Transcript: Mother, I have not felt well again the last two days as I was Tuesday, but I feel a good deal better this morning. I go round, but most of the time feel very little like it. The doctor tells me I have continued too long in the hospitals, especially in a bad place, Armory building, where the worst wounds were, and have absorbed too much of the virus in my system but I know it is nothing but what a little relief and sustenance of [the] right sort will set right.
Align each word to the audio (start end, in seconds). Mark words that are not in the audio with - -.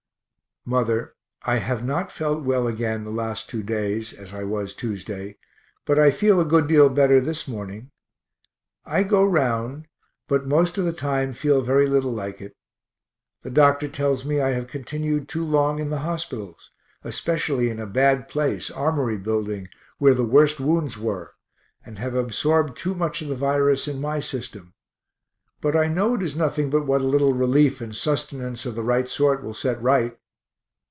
Mother, 0.63 1.15
I 1.41 1.55
have 1.55 1.83
not 1.83 2.11
felt 2.11 2.43
well 2.43 2.67
again 2.67 3.03
the 3.03 3.09
last 3.09 3.49
two 3.49 3.63
days 3.63 4.13
as 4.13 4.31
I 4.31 4.43
was 4.43 4.75
Tuesday, 4.75 5.39
but 5.85 5.97
I 5.97 6.11
feel 6.11 6.39
a 6.39 6.45
good 6.45 6.67
deal 6.67 6.87
better 6.87 7.19
this 7.19 7.47
morning. 7.47 7.89
I 8.85 9.01
go 9.01 9.23
round, 9.25 9.87
but 10.27 10.45
most 10.45 10.77
of 10.77 10.85
the 10.85 10.93
time 10.93 11.33
feel 11.33 11.61
very 11.61 11.87
little 11.87 12.13
like 12.13 12.41
it. 12.41 12.55
The 13.41 13.49
doctor 13.49 13.87
tells 13.87 14.23
me 14.23 14.39
I 14.39 14.51
have 14.51 14.67
continued 14.67 15.27
too 15.27 15.43
long 15.43 15.79
in 15.79 15.89
the 15.89 16.01
hospitals, 16.05 16.69
especially 17.03 17.71
in 17.71 17.79
a 17.79 17.87
bad 17.87 18.27
place, 18.27 18.69
Armory 18.69 19.17
building, 19.17 19.67
where 19.97 20.13
the 20.13 20.23
worst 20.23 20.59
wounds 20.59 20.95
were, 20.95 21.33
and 21.83 21.97
have 21.97 22.13
absorbed 22.13 22.77
too 22.77 22.93
much 22.93 23.23
of 23.23 23.29
the 23.29 23.35
virus 23.35 23.87
in 23.87 23.99
my 23.99 24.19
system 24.19 24.75
but 25.59 25.75
I 25.75 25.87
know 25.87 26.13
it 26.13 26.21
is 26.21 26.35
nothing 26.35 26.69
but 26.69 26.85
what 26.85 27.01
a 27.01 27.07
little 27.07 27.33
relief 27.33 27.81
and 27.81 27.95
sustenance 27.95 28.67
of 28.67 28.75
[the] 28.75 28.83
right 28.83 29.09
sort 29.09 29.43
will 29.43 29.55
set 29.55 29.81
right. 29.81 30.19